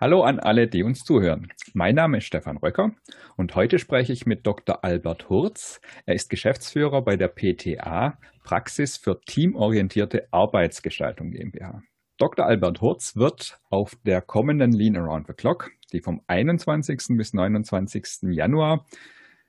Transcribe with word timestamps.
Hallo 0.00 0.22
an 0.22 0.38
alle, 0.38 0.68
die 0.68 0.84
uns 0.84 1.02
zuhören. 1.02 1.48
Mein 1.74 1.96
Name 1.96 2.18
ist 2.18 2.26
Stefan 2.26 2.56
Röcker 2.56 2.92
und 3.36 3.56
heute 3.56 3.80
spreche 3.80 4.12
ich 4.12 4.26
mit 4.26 4.46
Dr. 4.46 4.84
Albert 4.84 5.28
Hurz. 5.28 5.80
Er 6.06 6.14
ist 6.14 6.30
Geschäftsführer 6.30 7.02
bei 7.02 7.16
der 7.16 7.26
PTA, 7.26 8.16
Praxis 8.44 8.96
für 8.96 9.20
teamorientierte 9.20 10.28
Arbeitsgestaltung 10.30 11.32
GmbH. 11.32 11.82
Dr. 12.16 12.46
Albert 12.46 12.80
Hurz 12.80 13.16
wird 13.16 13.58
auf 13.70 13.96
der 14.06 14.20
kommenden 14.20 14.70
Lean 14.70 14.96
Around 14.96 15.26
the 15.26 15.32
Clock, 15.32 15.72
die 15.92 16.00
vom 16.00 16.22
21. 16.28 17.16
bis 17.16 17.34
29. 17.34 18.30
Januar, 18.30 18.86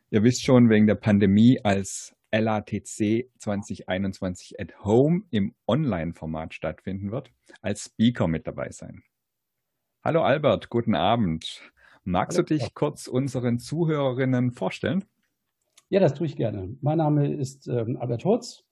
ihr 0.09 0.23
wisst 0.23 0.43
schon, 0.43 0.71
wegen 0.71 0.87
der 0.87 0.95
Pandemie 0.95 1.59
als 1.63 2.15
LATC 2.31 3.29
2021 3.37 4.59
at 4.59 4.83
Home 4.83 5.21
im 5.29 5.53
Online-Format 5.67 6.55
stattfinden 6.55 7.11
wird, 7.11 7.31
als 7.61 7.85
Speaker 7.85 8.27
mit 8.27 8.47
dabei 8.47 8.71
sein. 8.71 9.03
Hallo 10.01 10.21
Albert, 10.21 10.69
guten 10.69 10.95
Abend. 10.95 11.61
Magst 12.05 12.37
Hallo. 12.37 12.47
du 12.47 12.53
dich 12.53 12.73
kurz 12.73 13.07
unseren 13.07 13.59
Zuhörerinnen 13.59 14.53
vorstellen? 14.53 15.03
Ja, 15.89 15.99
das 15.99 16.13
tue 16.13 16.25
ich 16.25 16.37
gerne. 16.37 16.77
Mein 16.79 16.99
Name 16.99 17.33
ist 17.33 17.67
ähm, 17.67 17.97
Albert 17.97 18.23
Hurz. 18.23 18.63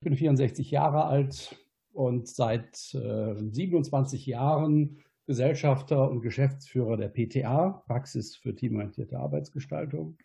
Ich 0.00 0.04
bin 0.04 0.16
64 0.16 0.70
Jahre 0.70 1.04
alt 1.04 1.62
und 1.92 2.26
seit 2.26 2.94
äh, 2.94 3.34
27 3.36 4.24
Jahren 4.24 4.96
Gesellschafter 5.26 6.10
und 6.10 6.22
Geschäftsführer 6.22 6.96
der 6.96 7.10
PTA, 7.10 7.84
Praxis 7.86 8.36
für 8.36 8.54
teamorientierte 8.54 9.18
Arbeitsgestaltung. 9.18 10.16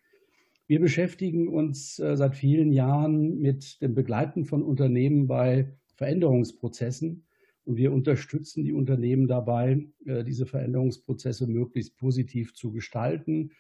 Wir 0.66 0.80
beschäftigen 0.80 1.50
uns 1.50 2.00
äh, 2.00 2.16
seit 2.16 2.38
vielen 2.38 2.72
Jahren 2.72 3.38
mit 3.40 3.82
dem 3.82 3.96
Begleiten 3.96 4.46
von 4.46 4.64
Unternehmen 4.64 5.28
bei 5.28 5.74
Veränderungsprozessen 5.96 7.27
und 7.68 7.76
wir 7.76 7.92
unterstützen 7.92 8.64
die 8.64 8.72
Unternehmen 8.72 9.28
dabei, 9.28 9.86
äh, 10.06 10.24
diese 10.24 10.46
Veränderungsprozesse 10.46 11.48
möglichst 11.48 11.98
positiv 11.98 12.54
zu 12.56 12.72
gestalten, 12.72 13.52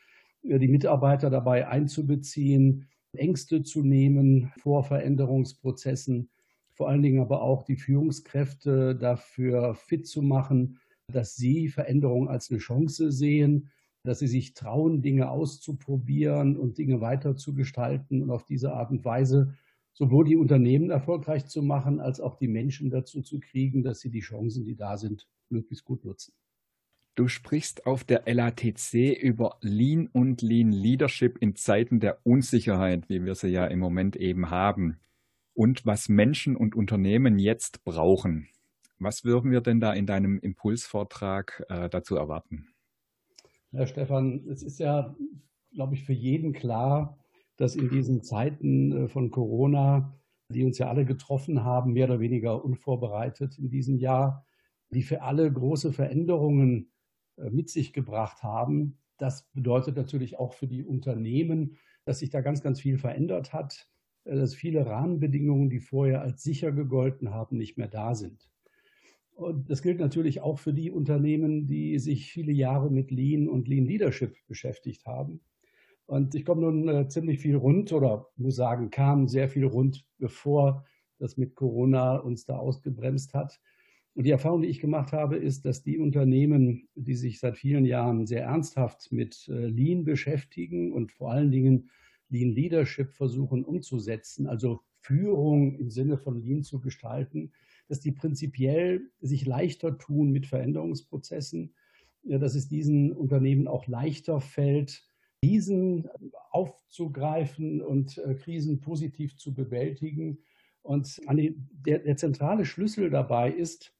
äh, 0.43 0.59
die 0.59 0.69
Mitarbeiter 0.69 1.29
dabei 1.29 1.67
einzubeziehen, 1.67 2.87
Ängste 3.11 3.63
zu 3.63 3.83
nehmen 3.83 4.53
vor 4.59 4.85
Veränderungsprozessen, 4.85 6.29
vor 6.71 6.87
allen 6.87 7.01
Dingen 7.01 7.19
aber 7.19 7.41
auch 7.41 7.63
die 7.63 7.75
Führungskräfte 7.75 8.95
dafür 8.95 9.75
fit 9.75 10.07
zu 10.07 10.21
machen, 10.21 10.79
dass 11.11 11.35
sie 11.35 11.67
Veränderungen 11.67 12.29
als 12.29 12.49
eine 12.49 12.59
Chance 12.59 13.11
sehen, 13.11 13.71
dass 14.03 14.19
sie 14.19 14.27
sich 14.27 14.53
trauen, 14.53 15.01
Dinge 15.01 15.29
auszuprobieren 15.29 16.55
und 16.55 16.77
Dinge 16.77 17.01
weiter 17.01 17.35
zu 17.35 17.53
gestalten 17.53 18.23
und 18.23 18.29
auf 18.29 18.45
diese 18.45 18.71
Art 18.71 18.89
und 18.89 19.03
Weise 19.03 19.53
sowohl 19.97 20.25
die 20.25 20.35
Unternehmen 20.35 20.91
erfolgreich 20.91 21.47
zu 21.47 21.63
machen, 21.63 21.99
als 21.99 22.19
auch 22.21 22.37
die 22.37 22.47
Menschen 22.47 22.91
dazu 22.91 23.23
zu 23.23 23.39
kriegen, 23.39 23.81
dass 23.81 23.99
sie 23.99 24.11
die 24.11 24.19
Chancen, 24.19 24.63
die 24.63 24.75
da 24.75 24.95
sind, 24.95 25.27
möglichst 25.49 25.85
gut 25.85 26.05
nutzen. 26.05 26.33
Du 27.15 27.27
sprichst 27.27 27.87
auf 27.87 28.03
der 28.03 28.21
LATC 28.31 29.19
über 29.19 29.57
Lean 29.61 30.07
und 30.13 30.43
Lean 30.43 30.71
Leadership 30.71 31.39
in 31.39 31.55
Zeiten 31.55 31.99
der 31.99 32.19
Unsicherheit, 32.23 33.09
wie 33.09 33.25
wir 33.25 33.33
sie 33.33 33.47
ja 33.47 33.65
im 33.65 33.79
Moment 33.79 34.15
eben 34.15 34.51
haben, 34.51 34.99
und 35.55 35.83
was 35.87 36.09
Menschen 36.09 36.55
und 36.55 36.75
Unternehmen 36.75 37.39
jetzt 37.39 37.83
brauchen. 37.83 38.49
Was 38.99 39.25
würden 39.25 39.49
wir 39.49 39.61
denn 39.61 39.79
da 39.79 39.93
in 39.93 40.05
deinem 40.05 40.37
Impulsvortrag 40.37 41.65
äh, 41.69 41.89
dazu 41.89 42.15
erwarten? 42.15 42.67
Herr 43.71 43.87
Stefan, 43.87 44.45
es 44.47 44.61
ist 44.61 44.77
ja, 44.77 45.15
glaube 45.73 45.95
ich, 45.95 46.03
für 46.03 46.13
jeden 46.13 46.53
klar, 46.53 47.17
dass 47.57 47.75
in 47.75 47.89
diesen 47.89 48.23
Zeiten 48.23 48.91
äh, 48.91 49.07
von 49.07 49.31
Corona, 49.31 50.17
die 50.49 50.63
uns 50.63 50.77
ja 50.77 50.89
alle 50.89 51.05
getroffen 51.05 51.63
haben, 51.63 51.93
mehr 51.93 52.05
oder 52.05 52.19
weniger 52.19 52.63
unvorbereitet 52.63 53.57
in 53.57 53.69
diesem 53.69 53.97
Jahr, 53.97 54.45
die 54.91 55.03
für 55.03 55.21
alle 55.21 55.51
große 55.51 55.91
Veränderungen 55.91 56.91
äh, 57.37 57.49
mit 57.49 57.69
sich 57.69 57.93
gebracht 57.93 58.43
haben. 58.43 58.99
Das 59.17 59.49
bedeutet 59.53 59.97
natürlich 59.97 60.39
auch 60.39 60.53
für 60.53 60.67
die 60.67 60.83
Unternehmen, 60.83 61.77
dass 62.05 62.19
sich 62.19 62.29
da 62.29 62.41
ganz, 62.41 62.61
ganz 62.61 62.79
viel 62.79 62.97
verändert 62.97 63.51
hat, 63.51 63.89
äh, 64.23 64.35
dass 64.35 64.55
viele 64.55 64.85
Rahmenbedingungen, 64.85 65.69
die 65.69 65.79
vorher 65.79 66.21
als 66.21 66.43
sicher 66.43 66.71
gegolten 66.71 67.31
haben, 67.31 67.57
nicht 67.57 67.77
mehr 67.77 67.89
da 67.89 68.15
sind. 68.15 68.49
Und 69.33 69.69
das 69.69 69.83
gilt 69.83 69.99
natürlich 69.99 70.41
auch 70.41 70.57
für 70.57 70.73
die 70.73 70.89
Unternehmen, 70.89 71.67
die 71.67 71.99
sich 71.99 72.31
viele 72.31 72.51
Jahre 72.51 72.89
mit 72.89 73.11
Lean 73.11 73.47
und 73.47 73.67
Lean 73.67 73.85
Leadership 73.85 74.35
beschäftigt 74.47 75.05
haben. 75.05 75.41
Und 76.07 76.35
ich 76.35 76.45
komme 76.45 76.61
nun 76.61 76.87
äh, 76.87 77.07
ziemlich 77.09 77.39
viel 77.39 77.55
rund 77.55 77.91
oder 77.91 78.29
muss 78.37 78.55
sagen, 78.55 78.89
kam 78.89 79.27
sehr 79.27 79.49
viel 79.49 79.65
rund, 79.65 80.05
bevor 80.17 80.85
das 81.19 81.37
mit 81.37 81.55
Corona 81.55 82.15
uns 82.17 82.45
da 82.45 82.57
ausgebremst 82.57 83.33
hat. 83.33 83.59
Und 84.13 84.23
die 84.23 84.31
Erfahrung, 84.31 84.61
die 84.61 84.69
ich 84.69 84.79
gemacht 84.79 85.11
habe, 85.11 85.35
ist, 85.35 85.65
dass 85.65 85.83
die 85.83 85.99
Unternehmen, 85.99 86.87
die 86.95 87.13
sich 87.13 87.39
seit 87.39 87.57
vielen 87.57 87.85
Jahren 87.85 88.25
sehr 88.25 88.43
ernsthaft 88.43 89.11
mit 89.11 89.47
äh, 89.49 89.67
Lean 89.67 90.05
beschäftigen 90.05 90.93
und 90.93 91.11
vor 91.11 91.31
allen 91.31 91.51
Dingen 91.51 91.89
Lean 92.29 92.51
Leadership 92.51 93.11
versuchen 93.11 93.63
umzusetzen, 93.63 94.47
also 94.47 94.79
Führung 95.01 95.75
im 95.75 95.89
Sinne 95.89 96.17
von 96.17 96.41
Lean 96.41 96.63
zu 96.63 96.79
gestalten, 96.79 97.51
dass 97.89 97.99
die 97.99 98.11
prinzipiell 98.11 99.11
sich 99.19 99.45
leichter 99.45 99.97
tun 99.97 100.31
mit 100.31 100.47
Veränderungsprozessen, 100.47 101.73
dass 102.23 102.55
es 102.55 102.67
diesen 102.67 103.13
Unternehmen 103.13 103.67
auch 103.67 103.87
leichter 103.87 104.41
fällt, 104.41 105.06
Krisen 105.41 106.09
aufzugreifen 106.51 107.81
und 107.81 108.17
äh, 108.17 108.35
Krisen 108.35 108.81
positiv 108.81 109.37
zu 109.37 109.53
bewältigen. 109.53 110.39
Und 110.81 111.19
der, 111.85 111.99
der 111.99 112.17
zentrale 112.17 112.65
Schlüssel 112.65 113.09
dabei 113.09 113.51
ist, 113.51 113.93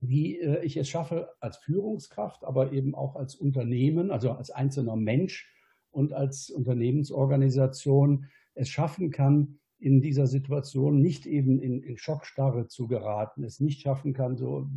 wie 0.00 0.38
äh, 0.38 0.64
ich 0.64 0.76
es 0.76 0.88
schaffe, 0.88 1.30
als 1.40 1.58
Führungskraft, 1.58 2.44
aber 2.44 2.72
eben 2.72 2.94
auch 2.94 3.16
als 3.16 3.34
Unternehmen, 3.34 4.10
also 4.10 4.32
als 4.32 4.50
einzelner 4.50 4.96
Mensch 4.96 5.52
und 5.90 6.12
als 6.12 6.50
Unternehmensorganisation 6.50 8.26
es 8.54 8.68
schaffen 8.68 9.10
kann, 9.10 9.58
in 9.78 10.00
dieser 10.00 10.26
Situation 10.26 11.00
nicht 11.00 11.26
eben 11.26 11.60
in, 11.60 11.82
in 11.82 11.98
Schockstarre 11.98 12.66
zu 12.66 12.88
geraten, 12.88 13.44
es 13.44 13.60
nicht 13.60 13.82
schaffen 13.82 14.14
kann, 14.14 14.36
so 14.36 14.68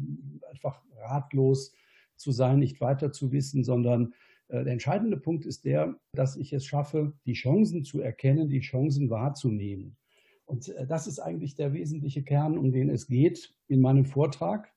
einfach 0.52 0.82
ratlos 0.98 1.74
zu 2.18 2.32
sein, 2.32 2.60
nicht 2.60 2.82
weiter 2.82 3.14
zu 3.14 3.32
wissen, 3.32 3.64
sondern 3.64 4.14
der 4.50 4.74
entscheidende 4.74 5.18
Punkt 5.18 5.46
ist 5.46 5.66
der, 5.66 5.96
dass 6.14 6.36
ich 6.36 6.54
es 6.54 6.66
schaffe, 6.66 7.14
die 7.26 7.34
Chancen 7.34 7.84
zu 7.84 8.02
erkennen, 8.02 8.50
die 8.50 8.62
Chancen 8.62 9.10
wahrzunehmen. 9.10 9.96
Und 10.50 10.70
äh, 10.70 10.88
das 10.88 11.08
ist 11.08 11.20
eigentlich 11.20 11.56
der 11.56 11.74
wesentliche 11.74 12.24
Kern, 12.24 12.58
um 12.58 12.72
den 12.72 12.90
es 12.90 13.08
geht 13.08 13.54
in 13.68 13.82
meinem 13.82 14.06
Vortrag. 14.06 14.74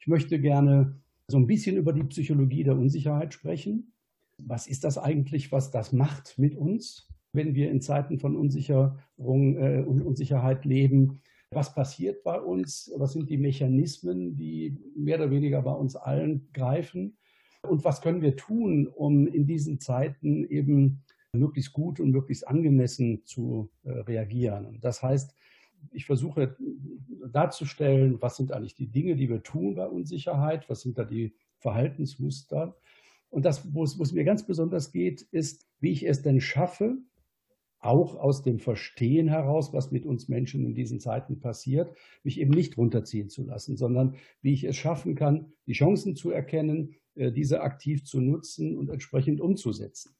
Ich 0.00 0.08
möchte 0.08 0.40
gerne 0.40 1.00
so 1.28 1.38
ein 1.38 1.46
bisschen 1.46 1.76
über 1.76 1.92
die 1.92 2.04
Psychologie 2.04 2.64
der 2.64 2.76
Unsicherheit 2.76 3.32
sprechen. 3.32 3.92
Was 4.38 4.66
ist 4.66 4.82
das 4.82 4.98
eigentlich, 4.98 5.52
was 5.52 5.70
das 5.70 5.92
macht 5.92 6.38
mit 6.38 6.56
uns, 6.56 7.08
wenn 7.32 7.54
wir 7.54 7.70
in 7.70 7.80
Zeiten 7.80 8.18
von 8.18 8.36
Unsicherung 8.36 9.56
äh, 9.56 9.84
Unsicherheit 9.86 10.64
leben? 10.64 11.20
Was 11.52 11.74
passiert 11.74 12.24
bei 12.24 12.40
uns? 12.40 12.92
Was 12.96 13.12
sind 13.12 13.30
die 13.30 13.38
Mechanismen, 13.38 14.36
die 14.36 14.76
mehr 14.96 15.18
oder 15.18 15.30
weniger 15.30 15.62
bei 15.62 15.72
uns 15.72 15.94
allen 15.94 16.48
greifen? 16.52 17.16
Und 17.62 17.84
was 17.84 18.00
können 18.00 18.22
wir 18.22 18.36
tun, 18.36 18.88
um 18.88 19.26
in 19.26 19.46
diesen 19.46 19.80
Zeiten 19.80 20.44
eben 20.44 21.04
möglichst 21.32 21.72
gut 21.72 22.00
und 22.00 22.10
möglichst 22.10 22.46
angemessen 22.46 23.24
zu 23.24 23.70
äh, 23.84 23.90
reagieren? 23.90 24.78
Das 24.80 25.02
heißt, 25.02 25.34
ich 25.90 26.06
versuche 26.06 26.56
darzustellen, 27.32 28.20
was 28.20 28.36
sind 28.36 28.52
eigentlich 28.52 28.74
die 28.74 28.90
Dinge, 28.90 29.16
die 29.16 29.28
wir 29.28 29.42
tun 29.42 29.74
bei 29.74 29.86
Unsicherheit, 29.86 30.68
was 30.68 30.82
sind 30.82 30.98
da 30.98 31.04
die 31.04 31.34
Verhaltensmuster. 31.58 32.76
Und 33.30 33.44
das, 33.44 33.74
wo 33.74 33.82
es, 33.82 33.98
wo 33.98 34.02
es 34.02 34.12
mir 34.12 34.24
ganz 34.24 34.46
besonders 34.46 34.92
geht, 34.92 35.22
ist, 35.22 35.66
wie 35.80 35.90
ich 35.90 36.06
es 36.06 36.22
denn 36.22 36.40
schaffe, 36.40 36.98
auch 37.82 38.14
aus 38.14 38.42
dem 38.42 38.60
Verstehen 38.60 39.28
heraus, 39.28 39.72
was 39.72 39.90
mit 39.90 40.06
uns 40.06 40.28
Menschen 40.28 40.64
in 40.64 40.74
diesen 40.74 41.00
Zeiten 41.00 41.40
passiert, 41.40 41.96
mich 42.22 42.38
eben 42.38 42.52
nicht 42.52 42.78
runterziehen 42.78 43.28
zu 43.28 43.44
lassen, 43.44 43.76
sondern 43.76 44.14
wie 44.40 44.52
ich 44.52 44.64
es 44.64 44.76
schaffen 44.76 45.16
kann, 45.16 45.52
die 45.66 45.72
Chancen 45.72 46.14
zu 46.14 46.30
erkennen, 46.30 46.94
diese 47.14 47.60
aktiv 47.60 48.04
zu 48.04 48.20
nutzen 48.20 48.76
und 48.76 48.90
entsprechend 48.90 49.40
umzusetzen. 49.40 50.14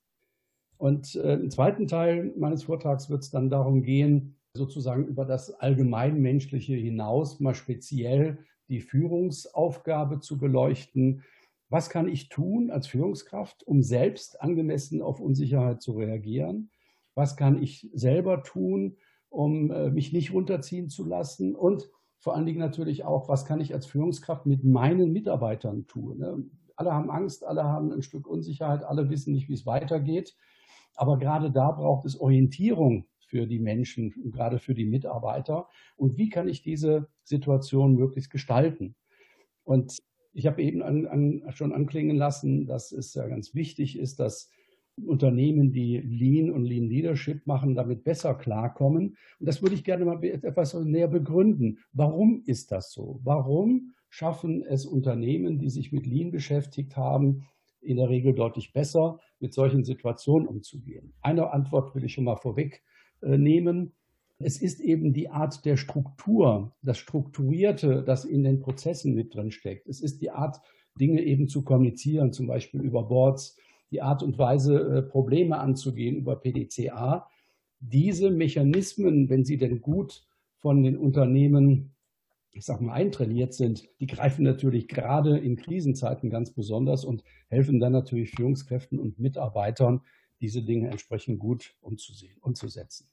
Und 0.83 1.15
äh, 1.15 1.35
im 1.35 1.51
zweiten 1.51 1.87
Teil 1.87 2.33
meines 2.37 2.65
Vortrags 2.65 3.09
wird 3.09 3.23
es 3.23 3.31
dann 3.31 3.51
darum 3.51 3.83
gehen, 3.83 4.35
sozusagen 4.55 5.07
über 5.07 5.25
das 5.25 5.53
Allgemeinmenschliche 5.53 6.75
hinaus 6.75 7.41
mal 7.41 7.55
speziell 7.55 8.39
die 8.69 8.81
Führungsaufgabe 8.81 10.19
zu 10.19 10.39
beleuchten. 10.39 11.23
Was 11.69 11.89
kann 11.89 12.09
ich 12.09 12.29
tun 12.29 12.71
als 12.71 12.87
Führungskraft, 12.87 13.67
um 13.67 13.83
selbst 13.83 14.41
angemessen 14.43 15.03
auf 15.03 15.21
Unsicherheit 15.21 15.81
zu 15.81 15.93
reagieren? 15.93 16.71
Was 17.15 17.37
kann 17.37 17.63
ich 17.63 17.89
selber 17.93 18.43
tun, 18.43 18.97
um 19.31 19.71
äh, 19.71 19.91
mich 19.91 20.13
nicht 20.13 20.33
runterziehen 20.33 20.89
zu 20.89 21.05
lassen? 21.05 21.55
Und 21.55 21.89
vor 22.19 22.35
allen 22.35 22.47
Dingen 22.47 22.59
natürlich 22.59 23.05
auch, 23.05 23.29
was 23.29 23.47
kann 23.47 23.61
ich 23.61 23.73
als 23.73 23.87
Führungskraft 23.87 24.47
mit 24.47 24.65
meinen 24.65 25.13
Mitarbeitern 25.13 25.87
tun? 25.87 26.19
Ne? 26.19 26.45
Alle 26.83 26.95
haben 26.95 27.11
Angst, 27.11 27.45
alle 27.45 27.63
haben 27.63 27.93
ein 27.93 28.03
Stück 28.03 28.27
Unsicherheit, 28.27 28.83
alle 28.83 29.09
wissen 29.09 29.33
nicht, 29.33 29.49
wie 29.49 29.55
es 29.55 29.67
weitergeht. 29.67 30.35
Aber 30.97 31.17
gerade 31.17 31.53
da 31.53 31.71
braucht 31.71 32.05
es 32.07 32.21
Orientierung 32.21 33.07
für 33.29 33.47
die 33.47 33.61
Menschen, 33.61 34.13
gerade 34.33 34.59
für 34.59 34.75
die 34.75 34.85
Mitarbeiter. 34.85 35.69
Und 35.97 36.17
wie 36.19 36.29
kann 36.29 36.49
ich 36.49 36.63
diese 36.63 37.09
Situation 37.23 37.95
möglichst 37.95 38.31
gestalten? 38.31 38.97
Und 39.63 39.97
Ich 40.35 40.47
habe 40.47 40.63
eben 40.63 40.83
an, 40.83 41.07
an, 41.07 41.45
schon 41.53 41.73
anklingen 41.73 42.17
lassen, 42.17 42.67
dass 42.67 42.91
es 42.91 43.15
ja 43.15 43.29
ganz 43.29 43.55
wichtig 43.55 43.97
ist, 43.99 44.19
dass 44.19 44.51
Unternehmen, 44.97 45.73
die 45.73 45.99
Lean 45.99 46.51
und 46.51 46.65
Lean 46.65 46.89
Leadership 46.89 47.47
machen, 47.47 47.75
damit 47.75 48.03
besser 48.03 48.35
klarkommen. 48.35 49.17
Und 49.39 49.47
das 49.47 49.63
würde 49.63 49.75
ich 49.77 49.85
gerne 49.85 50.05
mal 50.05 50.23
etwas 50.25 50.75
näher 50.75 51.09
begründen. 51.09 51.79
Warum 51.93 52.43
ist 52.47 52.73
das 52.73 52.93
so? 52.93 53.21
Warum 53.23 53.93
schaffen 54.13 54.63
es 54.63 54.85
Unternehmen, 54.85 55.59
die 55.59 55.71
sich 55.71 55.91
mit 55.91 56.05
Lean 56.05 56.31
beschäftigt 56.31 56.99
haben, 56.99 57.47
in 57.81 57.97
der 57.97 58.11
Regel 58.11 58.35
deutlich 58.35 58.75
besser 58.75 59.21
mit 59.41 59.55
solchen 59.55 59.85
Situationen 59.85 60.47
umzugehen? 60.47 61.15
Eine 61.23 61.51
Antwort 61.51 61.95
will 61.95 62.05
ich 62.05 62.13
schon 62.13 62.25
mal 62.25 62.37
vorwegnehmen. 62.37 63.95
Es 64.39 64.61
ist 64.61 64.81
eben 64.81 65.15
die 65.15 65.31
Art 65.31 65.65
der 65.65 65.79
Struktur, 65.79 66.75
das 66.83 66.99
Strukturierte, 66.99 68.03
das 68.03 68.27
in 68.27 68.45
den 68.45 68.61
Prozessen 68.61 69.15
mit 69.15 69.35
drin 69.35 69.51
steckt. 69.51 69.89
Es 69.89 70.03
ist 70.03 70.21
die 70.21 70.31
Art, 70.31 70.61
Dinge 71.01 71.23
eben 71.23 71.49
zu 71.49 71.65
kommunizieren, 71.65 72.35
zum 72.35 72.47
Beispiel 72.47 72.83
über 72.83 73.05
Boards, 73.05 73.57
die 73.93 74.03
Art 74.03 74.23
und 74.23 74.37
Weise, 74.37 74.79
äh, 74.79 75.03
Probleme 75.03 75.59
anzugehen 75.59 76.17
über 76.17 76.37
PDCA. 76.37 77.27
Diese 77.81 78.31
Mechanismen, 78.31 79.31
wenn 79.31 79.47
sie 79.47 79.57
denn 79.57 79.81
gut 79.81 80.27
von 80.59 80.83
den 80.83 80.99
Unternehmen, 80.99 81.95
ich 82.53 82.65
sag 82.65 82.81
mal, 82.81 82.93
eintrainiert 82.93 83.55
sind, 83.55 83.89
die 84.01 84.07
greifen 84.07 84.45
natürlich 84.45 84.89
gerade 84.89 85.39
in 85.39 85.57
Krisenzeiten 85.57 86.31
ganz 86.31 86.53
besonders 86.53 87.05
und 87.05 87.25
helfen 87.49 87.81
dann 87.81 87.93
natürlich 87.93 88.31
Führungskräften 88.31 88.99
und 88.99 89.19
Mitarbeitern, 89.19 90.03
diese 90.41 90.63
Dinge 90.63 90.91
entsprechend 90.91 91.39
gut 91.39 91.75
umzusehen, 91.81 92.37
umzusetzen. 92.41 93.09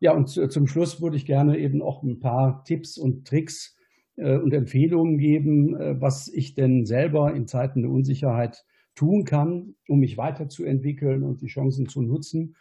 Ja, 0.00 0.12
und 0.12 0.28
zum 0.28 0.66
Schluss 0.68 1.00
würde 1.02 1.16
ich 1.16 1.26
gerne 1.26 1.58
eben 1.58 1.82
auch 1.82 2.02
ein 2.02 2.20
paar 2.20 2.62
Tipps 2.64 2.98
und 2.98 3.26
Tricks 3.26 3.76
äh, 4.16 4.36
und 4.36 4.52
Empfehlungen 4.54 5.18
geben, 5.18 5.74
äh, 5.74 6.00
was 6.00 6.28
ich 6.28 6.54
denn 6.54 6.86
selber 6.86 7.34
in 7.34 7.48
Zeiten 7.48 7.82
der 7.82 7.90
Unsicherheit 7.90 8.64
tun 8.94 9.24
kann, 9.24 9.74
um 9.88 9.98
mich 10.00 10.16
weiterzuentwickeln 10.16 11.24
und 11.24 11.40
die 11.40 11.46
Chancen 11.46 11.88
zu 11.88 12.02
nutzen. 12.02 12.54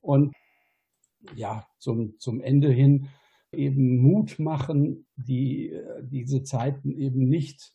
Und 0.00 0.34
ja, 1.34 1.66
zum, 1.78 2.18
zum 2.18 2.40
Ende 2.40 2.70
hin 2.70 3.08
eben 3.56 3.98
Mut 3.98 4.38
machen, 4.38 5.06
die, 5.16 5.78
diese 6.02 6.42
Zeiten 6.42 6.92
eben 6.92 7.28
nicht 7.28 7.72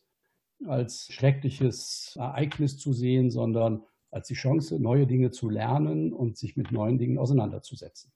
als 0.66 1.08
schreckliches 1.10 2.16
Ereignis 2.18 2.78
zu 2.78 2.92
sehen, 2.92 3.30
sondern 3.30 3.82
als 4.10 4.28
die 4.28 4.34
Chance, 4.34 4.80
neue 4.80 5.06
Dinge 5.06 5.30
zu 5.30 5.48
lernen 5.48 6.12
und 6.12 6.36
sich 6.36 6.56
mit 6.56 6.72
neuen 6.72 6.98
Dingen 6.98 7.18
auseinanderzusetzen. 7.18 8.12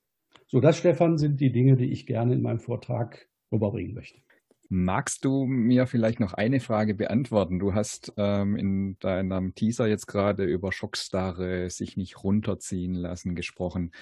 So, 0.46 0.60
das, 0.60 0.76
Stefan, 0.76 1.18
sind 1.18 1.40
die 1.40 1.52
Dinge, 1.52 1.76
die 1.76 1.90
ich 1.90 2.06
gerne 2.06 2.34
in 2.34 2.42
meinem 2.42 2.60
Vortrag 2.60 3.28
rüberbringen 3.50 3.94
möchte. 3.94 4.20
Magst 4.68 5.24
du 5.24 5.44
mir 5.44 5.86
vielleicht 5.86 6.20
noch 6.20 6.32
eine 6.32 6.58
Frage 6.58 6.94
beantworten? 6.94 7.58
Du 7.58 7.74
hast 7.74 8.12
ähm, 8.16 8.56
in 8.56 8.96
deinem 8.98 9.54
Teaser 9.54 9.86
jetzt 9.86 10.06
gerade 10.06 10.44
über 10.44 10.72
Schockstarre, 10.72 11.70
sich 11.70 11.96
nicht 11.96 12.24
runterziehen 12.24 12.94
lassen 12.94 13.34
gesprochen. 13.34 13.92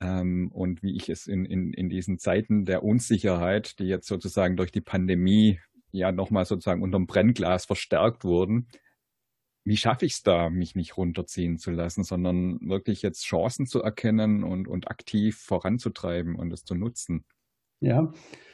Ähm, 0.00 0.50
und 0.52 0.82
wie 0.82 0.96
ich 0.96 1.08
es 1.08 1.26
in, 1.26 1.44
in, 1.44 1.72
in 1.72 1.88
diesen 1.88 2.18
Zeiten 2.18 2.64
der 2.64 2.82
Unsicherheit, 2.82 3.78
die 3.78 3.84
jetzt 3.84 4.06
sozusagen 4.06 4.56
durch 4.56 4.70
die 4.70 4.80
Pandemie 4.80 5.60
ja 5.90 6.12
nochmal 6.12 6.44
sozusagen 6.44 6.82
unterm 6.82 7.06
Brennglas 7.06 7.64
verstärkt 7.64 8.24
wurden, 8.24 8.68
wie 9.64 9.76
schaffe 9.76 10.06
ich 10.06 10.12
es 10.12 10.22
da, 10.22 10.48
mich 10.48 10.76
nicht 10.76 10.96
runterziehen 10.96 11.58
zu 11.58 11.72
lassen, 11.72 12.04
sondern 12.04 12.60
wirklich 12.60 13.02
jetzt 13.02 13.24
Chancen 13.24 13.66
zu 13.66 13.82
erkennen 13.82 14.44
und, 14.44 14.68
und 14.68 14.88
aktiv 14.88 15.38
voranzutreiben 15.38 16.36
und 16.36 16.52
es 16.52 16.64
zu 16.64 16.76
nutzen? 16.76 17.24
Ja, 17.80 18.12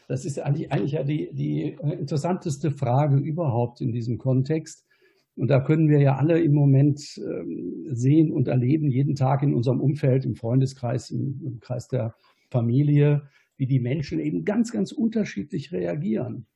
das 0.09 0.25
ist 0.25 0.39
eigentlich, 0.39 0.73
eigentlich 0.73 0.93
ja 0.93 1.03
die, 1.03 1.29
die 1.33 1.77
interessanteste 1.83 2.71
Frage 2.71 3.17
überhaupt 3.17 3.83
in 3.83 3.93
diesem 3.93 4.17
Kontext. 4.17 4.87
Und 5.35 5.49
da 5.49 5.61
können 5.61 5.89
wir 5.89 6.01
ja 6.01 6.17
alle 6.17 6.41
im 6.41 6.53
Moment 6.53 7.19
ähm, 7.19 7.87
sehen 7.91 8.33
und 8.33 8.49
erleben, 8.49 8.91
jeden 8.91 9.15
Tag 9.15 9.43
in 9.43 9.55
unserem 9.55 9.81
Umfeld, 9.81 10.25
im 10.25 10.37
Freundeskreis, 10.37 11.11
im, 11.11 11.59
Kreis 11.61 11.89
der 11.89 12.15
Familie, 12.51 13.23
wie 13.57 13.67
die 13.67 13.81
Menschen 13.81 14.19
eben 14.21 14.45
ganz, 14.45 14.73
ganz 14.73 14.93
unterschiedlich 14.93 15.73
reagieren. 15.73 16.47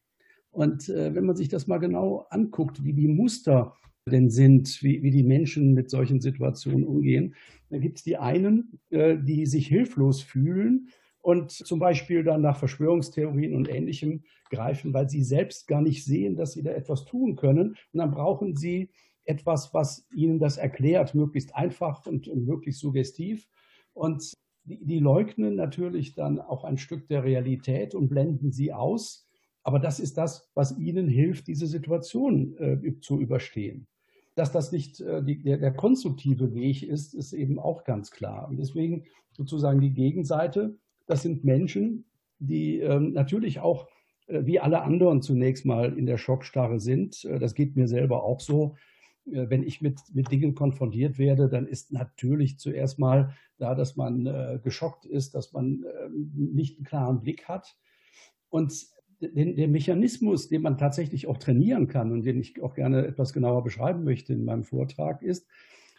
Und 0.51 0.89
äh, 0.89 1.15
wenn 1.15 1.25
man 1.25 1.37
sich 1.37 1.49
das 1.49 1.67
mal 1.67 1.79
genau 1.79 2.27
anguckt, 2.31 2.85
wie 2.85 2.93
die 2.93 3.09
Muster 3.09 3.75
denn 4.11 4.31
sind, 4.31 4.83
wie, 4.83 5.03
wie 5.03 5.11
die 5.11 5.25
Menschen 5.25 5.73
mit 5.73 5.91
solchen 5.91 6.21
Situationen 6.21 6.87
umgehen, 6.87 7.35
dann 7.71 7.81
gibt 7.81 7.99
es 7.99 8.05
die 8.05 8.19
einen, 8.19 8.79
äh, 8.91 9.17
die 9.19 9.47
sich 9.47 9.67
hilflos 9.67 10.23
fühlen 10.23 10.89
und 11.27 11.51
zum 11.51 11.81
Beispiel 11.81 12.23
dann 12.23 12.41
nach 12.41 12.57
Verschwörungstheorien 12.57 13.57
und 13.57 13.69
Ähnlichem 13.69 14.23
greifen, 14.49 14.95
weil 14.95 15.09
sie 15.09 15.25
selbst 15.25 15.67
gar 15.67 15.83
nicht 15.83 16.05
sehen, 16.05 16.37
dass 16.37 16.53
sie 16.53 16.63
da 16.63 16.71
etwas 16.71 17.05
tun 17.05 17.35
können. 17.35 17.71
Und 17.71 17.99
dann 17.99 18.13
brauchen 18.13 18.55
sie 18.55 18.91
etwas, 19.25 19.75
was 19.75 20.07
ihnen 20.15 20.39
das 20.39 20.57
erklärt, 20.57 21.17
möglichst 21.17 21.57
einfach 21.57 22.07
und, 22.07 22.29
und 22.29 22.47
möglichst 22.47 22.81
suggestiv. 22.81 23.49
Und 23.93 24.35
die, 24.63 24.85
die, 24.85 25.01
leugnen 25.01 25.57
natürlich 25.57 26.15
dann 26.15 26.39
auch 26.39 26.63
ein 26.63 26.79
Stück 26.79 27.09
der 27.09 27.25
Realität 27.25 27.97
und 27.97 28.09
blenden 28.09 28.53
sie 28.53 28.73
aus. 28.73 29.29
Aber 29.65 29.81
das 29.81 29.99
ist 29.99 30.17
das, 30.19 30.49
was 30.55 30.79
ihnen 30.79 31.09
hilft, 31.09 31.49
diese 31.49 31.67
Situation 31.67 32.57
äh, 32.59 33.01
zu 33.01 33.21
überstehen. 33.21 33.89
Dass 34.37 34.53
das 34.53 34.71
nicht 34.71 35.01
äh, 35.01 35.25
die, 35.25 35.43
der, 35.43 35.59
der 35.59 35.75
konstruktive 35.75 36.55
Weg 36.55 36.85
ist, 36.85 37.15
ist 37.15 37.33
eben 37.33 37.59
auch 37.59 37.83
ganz 37.83 38.13
klar. 38.13 38.47
Und 38.49 38.59
deswegen 38.59 39.07
sozusagen 39.33 39.81
die 39.81 39.93
Gegenseite 39.93 40.79
das 41.07 41.23
sind 41.23 41.45
Menschen, 41.45 42.05
die 42.39 42.81
ähm, 42.81 43.13
natürlich 43.13 43.61
auch 43.61 43.89
äh, 44.27 44.45
wie 44.45 44.61
alle 44.61 44.83
anderen 44.83 45.23
zunächst 45.23 45.65
mal 45.65 45.97
in 45.97 46.07
der 46.07 46.19
Schockstarre 46.19 46.81
sind. 46.81 47.25
Äh, 47.25 47.39
das 47.39 47.55
geht 47.55 47.77
mir 47.77 47.89
selber 47.89 48.25
auch 48.25 48.41
so. 48.41 48.77
Äh, 49.27 49.49
wenn 49.49 49.63
ich 49.63 49.81
mit, 49.81 50.01
mit 50.13 50.31
Dingen 50.31 50.55
konfrontiert 50.55 51.19
werde, 51.19 51.49
dann 51.49 51.67
ist 51.67 51.93
natürlich 51.93 52.59
zuerst 52.59 52.99
mal 52.99 53.35
da, 53.59 53.75
dass 53.75 53.97
man 53.97 54.27
äh, 54.27 54.61
geschockt 54.63 55.07
ist, 55.07 55.35
dass 55.35 55.53
man 55.53 55.85
äh, 55.85 56.09
nicht 56.35 56.77
einen 56.77 56.87
klaren 56.87 57.21
Blick 57.21 57.49
hat. 57.49 57.77
Und 58.49 58.73
den, 59.21 59.57
der 59.57 59.69
Mechanismus, 59.69 60.49
den 60.49 60.63
man 60.63 60.77
tatsächlich 60.77 61.27
auch 61.27 61.39
trainieren 61.39 61.89
kann 61.89 62.13
und 62.13 62.23
den 62.25 62.39
ich 62.39 62.63
auch 62.63 62.75
gerne 62.75 63.07
etwas 63.07 63.33
genauer 63.33 63.65
beschreiben 63.65 64.05
möchte 64.05 64.35
in 64.35 64.45
meinem 64.45 64.65
Vortrag, 64.65 65.23
ist, 65.23 65.47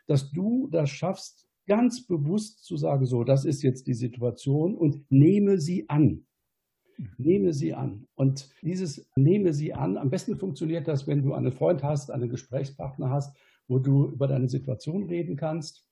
dass 0.05 0.31
du 0.31 0.67
das 0.71 0.89
schaffst, 0.89 1.46
ganz 1.67 2.07
bewusst 2.07 2.65
zu 2.65 2.77
sagen, 2.77 3.05
so, 3.05 3.23
das 3.23 3.45
ist 3.45 3.61
jetzt 3.61 3.87
die 3.87 3.93
Situation 3.93 4.75
und 4.75 5.05
nehme 5.11 5.59
sie 5.59 5.89
an. 5.89 6.25
Nehme 7.17 7.53
sie 7.53 7.73
an. 7.73 8.07
Und 8.15 8.49
dieses 8.63 9.09
nehme 9.15 9.53
sie 9.53 9.73
an, 9.73 9.97
am 9.97 10.09
besten 10.09 10.37
funktioniert 10.37 10.87
das, 10.87 11.05
wenn 11.05 11.21
du 11.21 11.33
einen 11.33 11.51
Freund 11.51 11.83
hast, 11.83 12.09
einen 12.09 12.29
Gesprächspartner 12.29 13.09
hast, 13.09 13.37
wo 13.67 13.79
du 13.79 14.07
über 14.07 14.27
deine 14.27 14.47
Situation 14.47 15.03
reden 15.03 15.35
kannst 15.35 15.85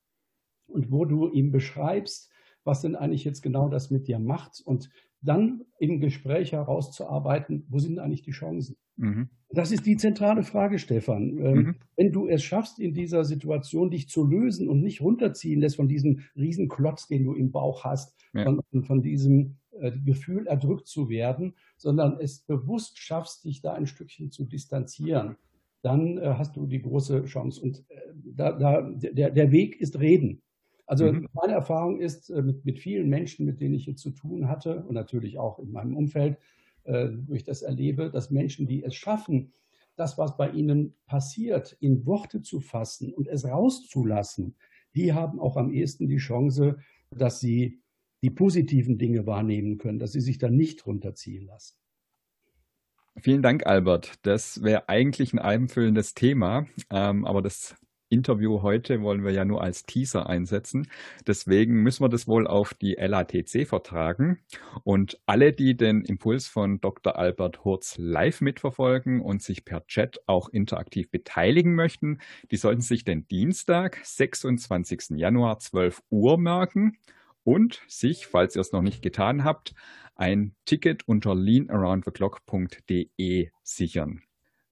und 0.67 0.91
wo 0.91 1.05
du 1.05 1.29
ihm 1.29 1.51
beschreibst, 1.51 2.31
was 2.63 2.81
denn 2.81 2.95
eigentlich 2.95 3.23
jetzt 3.23 3.41
genau 3.41 3.69
das 3.69 3.91
mit 3.91 4.07
dir 4.07 4.17
macht 4.17 4.61
und 4.65 4.89
dann 5.25 5.63
im 5.79 5.99
Gespräch 5.99 6.53
herauszuarbeiten, 6.53 7.65
wo 7.69 7.79
sind 7.79 7.99
eigentlich 7.99 8.21
die 8.21 8.31
Chancen. 8.31 8.77
Mhm. 8.97 9.29
Das 9.49 9.71
ist 9.71 9.85
die 9.85 9.97
zentrale 9.97 10.43
Frage, 10.43 10.79
Stefan. 10.79 11.37
Ähm, 11.37 11.57
mhm. 11.57 11.75
Wenn 11.95 12.11
du 12.11 12.27
es 12.27 12.43
schaffst, 12.43 12.79
in 12.79 12.93
dieser 12.93 13.23
Situation 13.23 13.89
dich 13.89 14.09
zu 14.09 14.25
lösen 14.25 14.67
und 14.69 14.81
nicht 14.81 15.01
runterziehen 15.01 15.61
lässt 15.61 15.75
von 15.75 15.87
diesem 15.87 16.21
Riesenklotz, 16.35 17.07
den 17.07 17.23
du 17.23 17.33
im 17.33 17.51
Bauch 17.51 17.83
hast, 17.83 18.15
ja. 18.33 18.43
von, 18.43 18.83
von, 18.83 19.01
diesem 19.01 19.57
äh, 19.79 19.91
Gefühl 19.91 20.47
erdrückt 20.47 20.87
zu 20.87 21.09
werden, 21.09 21.55
sondern 21.77 22.17
es 22.19 22.41
bewusst 22.41 22.97
schaffst, 22.97 23.45
dich 23.45 23.61
da 23.61 23.73
ein 23.73 23.87
Stückchen 23.87 24.31
zu 24.31 24.45
distanzieren, 24.45 25.37
dann 25.81 26.17
äh, 26.17 26.35
hast 26.37 26.55
du 26.55 26.65
die 26.65 26.81
große 26.81 27.25
Chance. 27.25 27.61
Und 27.61 27.85
äh, 27.89 27.95
da, 28.13 28.51
da, 28.53 28.81
der, 28.81 29.31
der 29.31 29.51
Weg 29.51 29.79
ist 29.79 29.99
Reden. 29.99 30.41
Also 30.87 31.11
mhm. 31.11 31.27
meine 31.33 31.53
Erfahrung 31.53 31.99
ist 31.99 32.29
äh, 32.29 32.41
mit, 32.41 32.65
mit 32.65 32.79
vielen 32.79 33.09
Menschen, 33.09 33.45
mit 33.45 33.59
denen 33.59 33.73
ich 33.73 33.85
hier 33.85 33.95
zu 33.95 34.11
tun 34.11 34.47
hatte 34.47 34.83
und 34.83 34.93
natürlich 34.93 35.39
auch 35.39 35.59
in 35.59 35.71
meinem 35.71 35.95
Umfeld, 35.97 36.37
äh, 36.83 37.09
wo 37.25 37.33
ich 37.33 37.43
das 37.43 37.61
erlebe, 37.61 38.11
dass 38.11 38.31
Menschen, 38.31 38.67
die 38.67 38.83
es 38.83 38.95
schaffen, 38.95 39.51
das, 39.95 40.17
was 40.17 40.37
bei 40.37 40.49
ihnen 40.49 40.93
passiert, 41.07 41.75
in 41.79 42.05
Worte 42.05 42.41
zu 42.41 42.59
fassen 42.59 43.13
und 43.13 43.27
es 43.27 43.45
rauszulassen, 43.45 44.55
die 44.93 45.13
haben 45.13 45.39
auch 45.39 45.57
am 45.57 45.71
ehesten 45.71 46.07
die 46.07 46.17
Chance, 46.17 46.77
dass 47.11 47.39
sie 47.39 47.81
die 48.21 48.29
positiven 48.29 48.97
Dinge 48.97 49.25
wahrnehmen 49.25 49.77
können, 49.77 49.99
dass 49.99 50.11
sie 50.11 50.21
sich 50.21 50.37
dann 50.37 50.55
nicht 50.55 50.85
runterziehen 50.85 51.45
lassen. 51.45 51.77
Vielen 53.17 53.41
Dank, 53.41 53.65
Albert. 53.65 54.13
Das 54.23 54.61
wäre 54.61 54.89
eigentlich 54.89 55.31
ein 55.33 55.39
einfüllendes 55.39 56.15
Thema, 56.15 56.67
ähm, 56.89 57.25
aber 57.25 57.41
das 57.41 57.75
Interview 58.15 58.61
heute 58.61 59.01
wollen 59.01 59.25
wir 59.25 59.31
ja 59.31 59.43
nur 59.43 59.61
als 59.61 59.83
Teaser 59.83 60.27
einsetzen. 60.27 60.87
Deswegen 61.27 61.83
müssen 61.83 62.03
wir 62.03 62.09
das 62.09 62.27
wohl 62.27 62.47
auf 62.47 62.73
die 62.73 62.93
LATC 62.93 63.67
vertragen. 63.67 64.39
Und 64.83 65.19
alle, 65.25 65.51
die 65.51 65.75
den 65.75 66.01
Impuls 66.01 66.47
von 66.47 66.79
Dr. 66.79 67.17
Albert 67.17 67.65
Hurz 67.65 67.95
live 67.97 68.39
mitverfolgen 68.39 69.21
und 69.21 69.43
sich 69.43 69.65
per 69.65 69.85
Chat 69.85 70.21
auch 70.27 70.47
interaktiv 70.47 71.11
beteiligen 71.11 71.75
möchten, 71.75 72.19
die 72.51 72.57
sollten 72.57 72.81
sich 72.81 73.03
den 73.03 73.27
Dienstag, 73.27 73.99
26. 74.01 75.17
Januar, 75.17 75.59
12 75.59 76.01
Uhr 76.09 76.37
merken 76.37 76.97
und 77.43 77.83
sich, 77.87 78.27
falls 78.27 78.55
ihr 78.55 78.61
es 78.61 78.71
noch 78.71 78.81
nicht 78.81 79.01
getan 79.01 79.43
habt, 79.43 79.75
ein 80.15 80.55
Ticket 80.63 81.05
unter 81.07 81.35
leanaroundtheclock.de 81.35 83.49
sichern. 83.61 84.24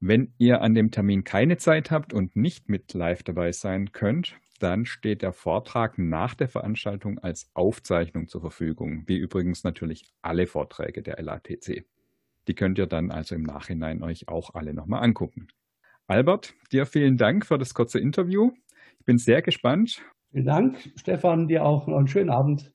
Wenn 0.05 0.33
ihr 0.37 0.61
an 0.61 0.75
dem 0.75 0.91
Termin 0.91 1.23
keine 1.23 1.55
Zeit 1.55 1.89
habt 1.89 2.11
und 2.11 2.35
nicht 2.35 2.67
mit 2.67 2.93
live 2.93 3.23
dabei 3.23 3.53
sein 3.53 3.93
könnt, 3.93 4.35
dann 4.59 4.85
steht 4.85 5.21
der 5.21 5.31
Vortrag 5.31 5.97
nach 5.97 6.33
der 6.35 6.49
Veranstaltung 6.49 7.19
als 7.19 7.49
Aufzeichnung 7.53 8.27
zur 8.27 8.41
Verfügung, 8.41 9.03
wie 9.07 9.15
übrigens 9.15 9.63
natürlich 9.63 10.03
alle 10.21 10.45
Vorträge 10.45 11.03
der 11.03 11.21
LATC. 11.21 11.85
Die 12.49 12.53
könnt 12.53 12.79
ihr 12.79 12.87
dann 12.87 13.11
also 13.11 13.33
im 13.33 13.43
Nachhinein 13.43 14.03
euch 14.03 14.27
auch 14.27 14.55
alle 14.55 14.73
nochmal 14.73 15.05
angucken. 15.05 15.47
Albert, 16.05 16.53
dir 16.73 16.85
vielen 16.85 17.15
Dank 17.15 17.45
für 17.45 17.57
das 17.57 17.73
kurze 17.73 17.97
Interview. 17.97 18.51
Ich 18.99 19.05
bin 19.05 19.17
sehr 19.17 19.41
gespannt. 19.41 20.01
Vielen 20.33 20.45
Dank, 20.45 20.91
Stefan, 20.97 21.47
dir 21.47 21.63
auch 21.63 21.87
noch 21.87 21.97
einen 21.97 22.09
schönen 22.09 22.29
Abend. 22.29 22.73